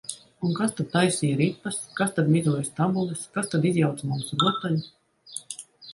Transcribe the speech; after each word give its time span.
Un 0.47 0.53
kas 0.59 0.71
tad 0.77 0.87
taisīja 0.93 1.35
ripas, 1.41 1.77
kas 2.01 2.15
tad 2.17 2.31
mizoja 2.37 2.63
stabules, 2.71 3.21
kas 3.39 3.53
tad 3.55 3.69
izjauca 3.73 4.11
mums 4.13 4.37
rotaļu? 4.45 5.59